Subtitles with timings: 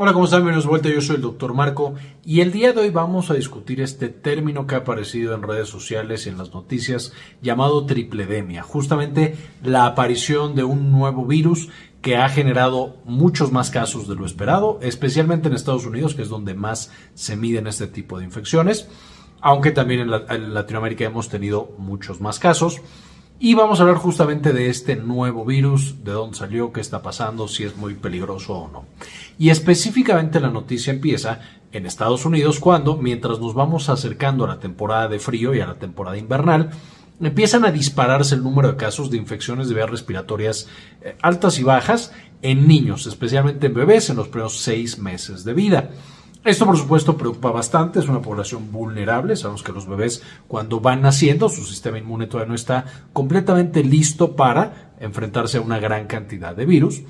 [0.00, 0.42] Hola, ¿cómo están?
[0.42, 0.88] Bienvenidos de vuelta.
[0.90, 1.94] Yo soy el doctor Marco
[2.24, 5.68] y el día de hoy vamos a discutir este término que ha aparecido en redes
[5.68, 8.62] sociales y en las noticias llamado tripledemia.
[8.62, 14.24] Justamente la aparición de un nuevo virus que ha generado muchos más casos de lo
[14.24, 18.88] esperado, especialmente en Estados Unidos, que es donde más se miden este tipo de infecciones,
[19.40, 22.80] aunque también en, en Latinoamérica hemos tenido muchos más casos.
[23.40, 27.46] Y vamos a hablar justamente de este nuevo virus, de dónde salió, qué está pasando,
[27.46, 28.86] si es muy peligroso o no.
[29.38, 34.58] Y específicamente la noticia empieza en Estados Unidos cuando, mientras nos vamos acercando a la
[34.58, 36.70] temporada de frío y a la temporada invernal,
[37.20, 40.66] empiezan a dispararse el número de casos de infecciones de vías respiratorias
[41.00, 45.54] eh, altas y bajas en niños, especialmente en bebés en los primeros seis meses de
[45.54, 45.90] vida.
[46.44, 47.98] Esto, por supuesto, preocupa bastante.
[47.98, 49.36] Es una población vulnerable.
[49.36, 54.36] Sabemos que los bebés, cuando van naciendo, su sistema inmune todavía no está completamente listo
[54.36, 57.02] para enfrentarse a una gran cantidad de virus.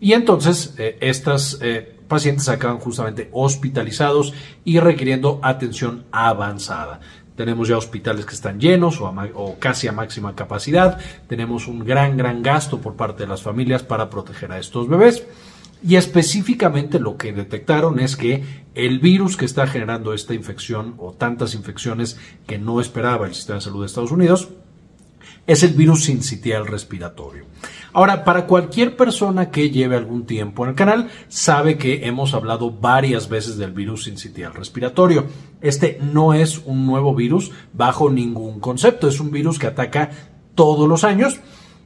[0.00, 4.34] Y entonces, eh, estas eh, pacientes acaban justamente hospitalizados
[4.64, 7.00] y requiriendo atención avanzada.
[7.36, 10.98] Tenemos ya hospitales que están llenos o, o, casi a máxima capacidad.
[11.26, 15.24] Tenemos un gran, gran gasto por parte de las familias para proteger a estos bebés.
[15.86, 18.42] Y específicamente lo que detectaron es que
[18.74, 23.56] el virus que está generando esta infección o tantas infecciones que no esperaba el sistema
[23.56, 24.48] de salud de Estados Unidos
[25.46, 27.44] es el virus sincitial respiratorio.
[27.92, 32.70] Ahora, para cualquier persona que lleve algún tiempo en el canal, sabe que hemos hablado
[32.70, 35.26] varias veces del virus sincitial respiratorio.
[35.60, 40.10] Este no es un nuevo virus bajo ningún concepto, es un virus que ataca
[40.54, 41.40] todos los años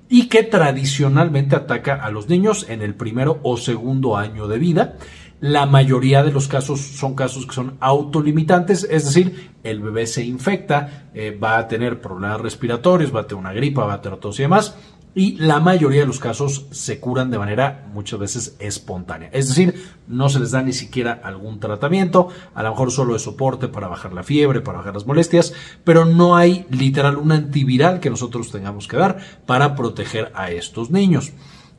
[0.08, 4.96] y que tradicionalmente ataca a los niños en el primero o segundo año de vida.
[5.40, 10.24] La mayoría de los casos son casos que son autolimitantes, es decir, el bebé se
[10.24, 14.18] infecta, eh, va a tener problemas respiratorios, va a tener una gripa, va a tener
[14.18, 14.76] tos y demás,
[15.18, 19.28] y la mayoría de los casos se curan de manera muchas veces espontánea.
[19.32, 19.74] Es decir,
[20.06, 23.88] no se les da ni siquiera algún tratamiento, a lo mejor solo de soporte para
[23.88, 28.52] bajar la fiebre, para bajar las molestias, pero no hay literal un antiviral que nosotros
[28.52, 31.32] tengamos que dar para proteger a estos niños.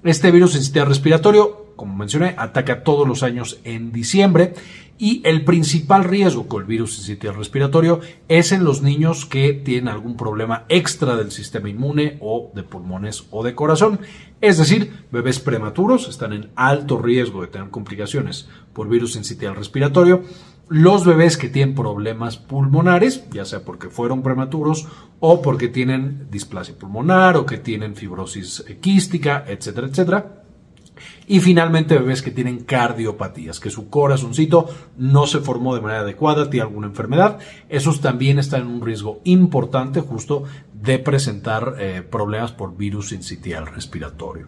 [0.03, 4.53] Este virus sistema respiratorio, como mencioné, ataca todos los años en diciembre
[4.97, 9.87] y el principal riesgo con el virus sistema respiratorio es en los niños que tienen
[9.87, 14.01] algún problema extra del sistema inmune o de pulmones o de corazón.
[14.41, 20.23] Es decir, bebés prematuros están en alto riesgo de tener complicaciones por virus sincitial respiratorio.
[20.67, 24.85] Los bebés que tienen problemas pulmonares, ya sea porque fueron prematuros
[25.21, 30.38] o porque tienen displasia pulmonar o que tienen fibrosis quística, etcétera, etcétera.
[31.27, 34.67] Y finalmente bebés que tienen cardiopatías, que su corazoncito
[34.97, 37.39] no se formó de manera adecuada, tiene alguna enfermedad.
[37.69, 40.43] Esos también están en un riesgo importante justo
[40.73, 44.47] de presentar eh, problemas por virus sincitial respiratorio.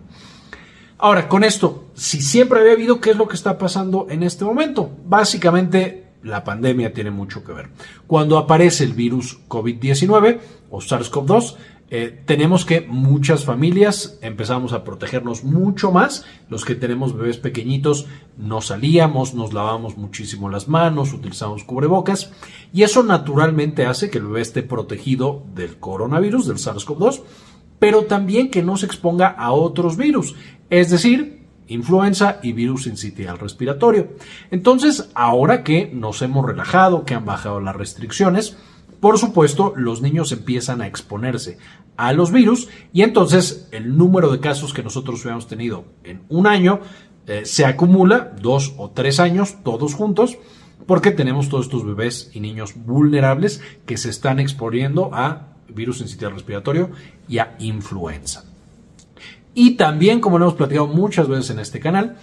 [0.98, 4.46] Ahora, con esto, si siempre había habido, ¿qué es lo que está pasando en este
[4.46, 4.92] momento?
[5.06, 7.70] Básicamente la pandemia tiene mucho que ver.
[8.08, 10.40] Cuando aparece el virus COVID-19
[10.70, 11.56] o SARS-CoV-2,
[11.94, 16.26] eh, tenemos que muchas familias empezamos a protegernos mucho más.
[16.48, 18.08] Los que tenemos bebés pequeñitos
[18.38, 22.32] no salíamos, nos lavamos muchísimo las manos, utilizamos cubrebocas
[22.72, 27.24] y eso naturalmente hace que el bebé esté protegido del coronavirus, del SARS-CoV-2,
[27.78, 30.36] pero también que no se exponga a otros virus,
[30.70, 34.14] es decir, influenza y virus sincitial respiratorio.
[34.50, 38.56] Entonces, ahora que nos hemos relajado, que han bajado las restricciones,
[39.02, 41.58] por supuesto, los niños empiezan a exponerse
[41.98, 46.48] a los virus y entonces el número de casos que nosotros hubiéramos tenido en un
[46.48, 46.80] año
[47.28, 50.38] eh, se acumula dos o tres años todos juntos
[50.86, 56.34] porque tenemos todos estos bebés y niños vulnerables que se están exponiendo a virus sincitial
[56.34, 56.92] respiratorio
[57.28, 58.46] y a influenza.
[59.54, 62.18] Y también, como lo hemos platicado muchas veces en este canal,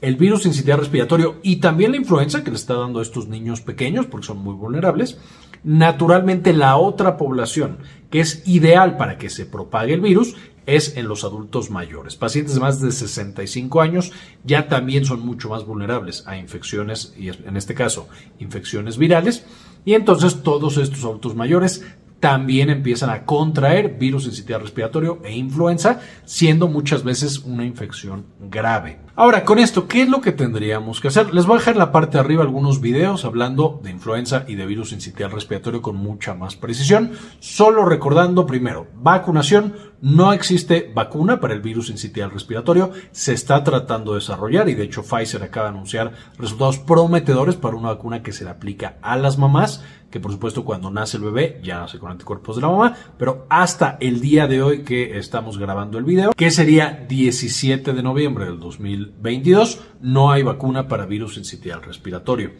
[0.00, 3.62] el virus sincitial respiratorio y también la influenza que le está dando a estos niños
[3.62, 5.16] pequeños, porque son muy vulnerables,
[5.64, 7.78] naturalmente la otra población
[8.10, 10.36] que es ideal para que se propague el virus
[10.66, 12.16] es en los adultos mayores.
[12.16, 14.12] Pacientes de más de 65 años
[14.44, 18.08] ya también son mucho más vulnerables a infecciones, y en este caso
[18.38, 19.44] infecciones virales,
[19.84, 21.84] y entonces todos estos adultos mayores
[22.24, 28.98] también empiezan a contraer virus sincitial respiratorio e influenza, siendo muchas veces una infección grave.
[29.14, 31.34] Ahora, con esto, ¿qué es lo que tendríamos que hacer?
[31.34, 34.54] Les voy a dejar en la parte de arriba algunos videos hablando de influenza y
[34.54, 41.40] de virus sincitial respiratorio con mucha más precisión, solo recordando primero, vacunación, No existe vacuna
[41.40, 45.68] para el virus incitial respiratorio, se está tratando de desarrollar y de hecho Pfizer acaba
[45.70, 49.82] de anunciar resultados prometedores para una vacuna que se le aplica a las mamás,
[50.14, 53.48] que por supuesto cuando nace el bebé ya nace con anticuerpos de la mamá, pero
[53.50, 58.44] hasta el día de hoy que estamos grabando el video, que sería 17 de noviembre
[58.44, 62.52] del 2022, no hay vacuna para virus incitial respiratorio.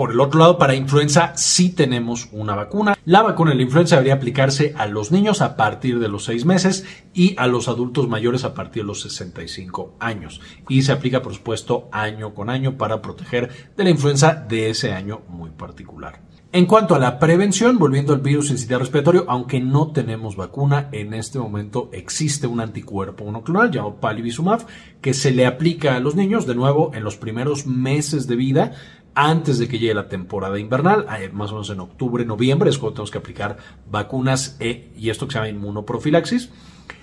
[0.00, 2.96] Por el otro lado, para influenza sí tenemos una vacuna.
[3.04, 6.46] La vacuna de la influenza debería aplicarse a los niños a partir de los 6
[6.46, 10.40] meses y a los adultos mayores a partir de los 65 años.
[10.70, 14.94] Y se aplica, por supuesto, año con año para proteger de la influenza de ese
[14.94, 16.22] año muy particular.
[16.52, 21.14] En cuanto a la prevención, volviendo al virus incitial respiratorio, aunque no tenemos vacuna, en
[21.14, 24.66] este momento existe un anticuerpo monoclonal llamado palivizumab
[25.00, 28.72] que se le aplica a los niños, de nuevo, en los primeros meses de vida
[29.14, 32.94] antes de que llegue la temporada invernal, más o menos en octubre, noviembre, es cuando
[32.94, 33.56] tenemos que aplicar
[33.90, 36.50] vacunas e, y esto que se llama inmunoprofilaxis.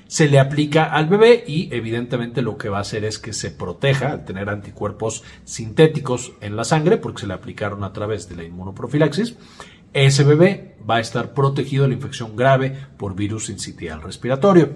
[0.08, 3.52] Se le aplica al bebé y evidentemente lo que va a hacer es que se
[3.52, 8.38] proteja al tener anticuerpos sintéticos en la sangre, porque se le aplicaron a través de
[8.38, 9.36] la inmunoprofilaxis.
[9.94, 14.72] Ese bebé va a estar protegido de la infección grave por virus incitial respiratorio.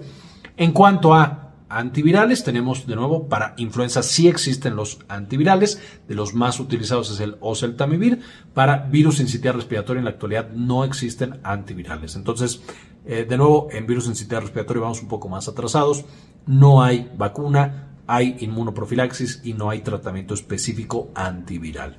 [0.58, 1.41] En cuanto a
[1.78, 2.44] antivirales.
[2.44, 5.80] Tenemos de nuevo para influenza sí existen los antivirales.
[6.06, 8.20] De los más utilizados es el oseltamivir.
[8.54, 12.16] Para virus incitial respiratorio en la actualidad no existen antivirales.
[12.16, 12.62] Entonces,
[13.04, 16.04] eh, de nuevo, en virus incitial respiratorio vamos un poco más atrasados.
[16.46, 21.96] No hay vacuna, hay inmunoprofilaxis y no hay tratamiento específico antiviral.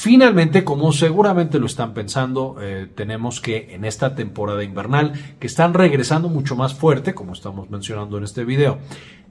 [0.00, 5.74] Finalmente, como seguramente lo están pensando, eh, tenemos que en esta temporada invernal, que están
[5.74, 8.78] regresando mucho más fuerte, como estamos mencionando en este video,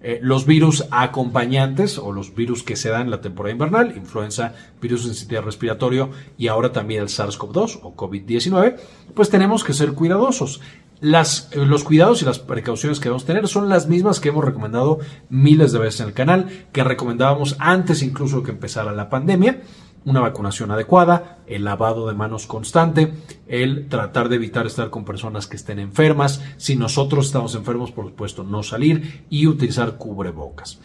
[0.02, 4.56] eh, los virus acompañantes o los virus que se dan en la temporada invernal, influenza,
[4.82, 8.76] virus sensitividad respiratorio y ahora también el SARS-CoV-2 o COVID-19,
[9.14, 10.60] pues tenemos que ser cuidadosos.
[11.00, 15.00] Las, los cuidados y las precauciones que debemos tener son las mismas que hemos recomendado
[15.30, 19.62] miles de veces en el canal, que recomendábamos antes incluso que empezara la pandemia
[20.08, 23.14] una vacunación adecuada, el lavado de manos constante,
[23.46, 28.06] el tratar de evitar estar con personas que estén enfermas, si nosotros estamos enfermos, por
[28.06, 30.80] supuesto, no salir y utilizar cubrebocas.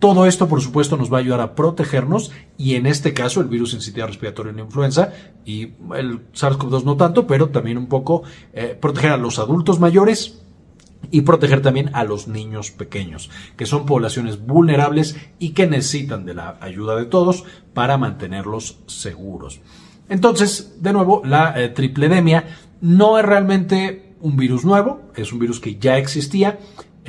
[0.00, 3.46] Todo esto, por supuesto, nos va a ayudar a protegernos y en este caso el
[3.46, 5.12] virus sentido respiratorio en la influenza
[5.44, 10.42] y el SARS-CoV-2 no tanto, pero también un poco eh, proteger a los adultos mayores,
[11.10, 16.34] y proteger también a los niños pequeños, que son poblaciones vulnerables y que necesitan de
[16.34, 17.44] la ayuda de todos
[17.74, 19.60] para mantenerlos seguros.
[20.08, 22.44] Entonces, de nuevo, la eh, tripledemia
[22.80, 26.58] no es realmente un virus nuevo, es un virus que ya existía.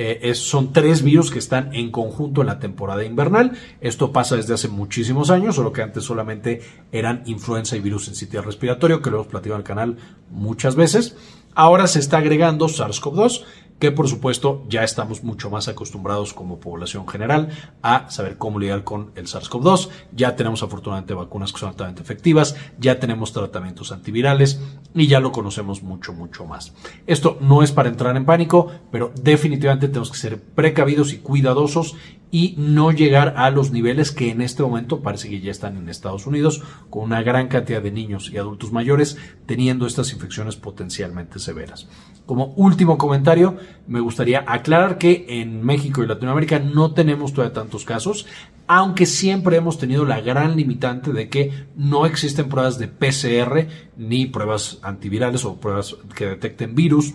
[0.00, 3.58] Eh, son tres virus que están en conjunto en la temporada invernal.
[3.80, 6.60] Esto pasa desde hace muchísimos años, solo que antes solamente
[6.92, 9.96] eran influenza y virus en sitio respiratorio, que lo hemos platicado el canal
[10.30, 11.16] muchas veces.
[11.52, 13.42] Ahora se está agregando SARS-CoV-2,
[13.78, 17.50] que por supuesto ya estamos mucho más acostumbrados como población general
[17.82, 19.88] a saber cómo lidiar con el SARS-CoV-2.
[20.12, 24.60] Ya tenemos afortunadamente vacunas que son altamente efectivas, ya tenemos tratamientos antivirales
[24.94, 26.74] y ya lo conocemos mucho, mucho más.
[27.06, 31.96] Esto no es para entrar en pánico, pero definitivamente tenemos que ser precavidos y cuidadosos
[32.30, 35.88] y no llegar a los niveles que en este momento parece que ya están en
[35.88, 39.16] Estados Unidos, con una gran cantidad de niños y adultos mayores
[39.46, 41.88] teniendo estas infecciones potencialmente severas.
[42.26, 47.84] Como último comentario, me gustaría aclarar que en México y Latinoamérica no tenemos todavía tantos
[47.84, 48.26] casos,
[48.66, 53.66] aunque siempre hemos tenido la gran limitante de que no existen pruebas de PCR
[53.96, 57.14] ni pruebas antivirales o pruebas que detecten virus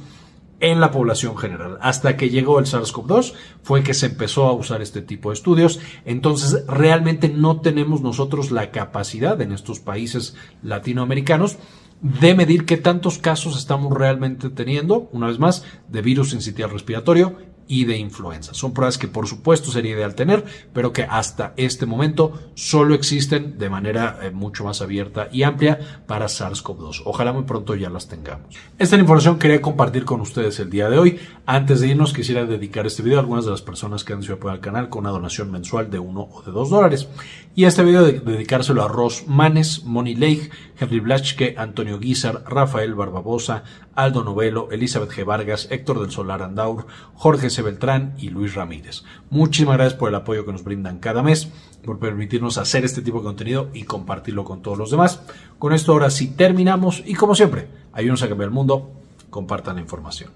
[0.63, 1.77] en la población general.
[1.81, 3.33] Hasta que llegó el SARS-CoV-2
[3.63, 5.81] fue que se empezó a usar este tipo de estudios.
[6.05, 11.57] Entonces, realmente no tenemos nosotros la capacidad en estos países latinoamericanos
[12.01, 17.35] de medir qué tantos casos estamos realmente teniendo, una vez más, de virus incitial respiratorio
[17.67, 18.53] y de influenza.
[18.53, 20.43] Son pruebas que por supuesto sería ideal tener,
[20.73, 26.03] pero que hasta este momento solo existen de manera eh, mucho más abierta y amplia
[26.07, 27.03] para SARS-CoV-2.
[27.05, 28.55] Ojalá muy pronto ya las tengamos.
[28.77, 31.19] Esta información quería compartir con ustedes el día de hoy.
[31.45, 34.35] Antes de irnos quisiera dedicar este video a algunas de las personas que han sido
[34.35, 37.07] apoyar al canal con una donación mensual de uno o de dos dólares.
[37.55, 42.95] Y este video de dedicárselo a Ross Manes, Moni Leigh, Henry Blachke, Antonio Guizar, Rafael
[42.95, 43.63] Barbabosa,
[43.95, 45.23] Aldo Novelo, Elizabeth G.
[45.23, 49.03] Vargas, Héctor del Solar Andaur, Jorge Beltrán y Luis Ramírez.
[49.29, 51.49] Muchísimas gracias por el apoyo que nos brindan cada mes,
[51.83, 55.21] por permitirnos hacer este tipo de contenido y compartirlo con todos los demás.
[55.59, 58.91] Con esto ahora sí terminamos y como siempre, ayúdenos a cambiar el mundo,
[59.29, 60.31] compartan la información.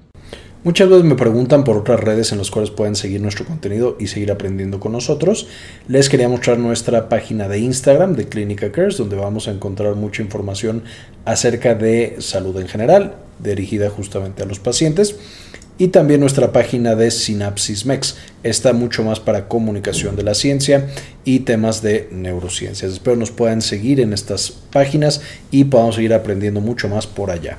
[0.64, 4.08] Muchas veces me preguntan por otras redes en las cuales pueden seguir nuestro contenido y
[4.08, 5.48] seguir aprendiendo con nosotros.
[5.88, 10.24] Les quería mostrar nuestra página de Instagram de Clínica Cares, donde vamos a encontrar mucha
[10.24, 10.84] información
[11.26, 15.18] acerca de salud en general, dirigida justamente a los pacientes.
[15.78, 18.16] Y también nuestra página de Synapsis Mex.
[18.44, 20.88] Está mucho más para comunicación de la ciencia
[21.24, 22.94] y temas de neurociencias.
[22.94, 27.58] Espero nos puedan seguir en estas páginas y podamos seguir aprendiendo mucho más por allá.